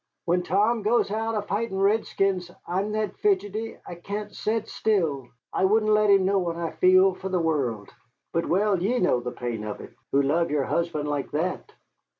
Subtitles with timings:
[0.25, 5.27] When Tom goes out a fightin' redskins I'm that fidgety I can't set still.
[5.53, 7.91] I wouldn't let him know what I feel fer the world.
[8.33, 11.73] But well ye know the pain of it, who love yere husband like that."